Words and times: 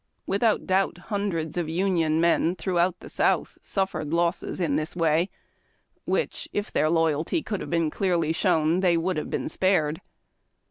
Without 0.25 0.65
doubt, 0.65 0.97
hundreds 0.97 1.57
of 1.57 1.69
Union 1.69 2.19
men 2.19 2.55
throughout 2.55 2.99
the 2.99 3.07
South 3.07 3.59
suffered 3.61 4.11
losses 4.15 4.59
in 4.59 4.75
this 4.75 4.95
way, 4.95 5.29
which, 6.05 6.49
if 6.51 6.71
their 6.71 6.89
loyalty 6.89 7.43
could 7.43 7.61
have 7.61 7.69
been 7.69 7.91
clearly 7.91 8.31
shown, 8.33 8.79
they 8.79 8.97
would 8.97 9.15
have 9.17 9.29
been 9.29 9.47
spared. 9.47 10.01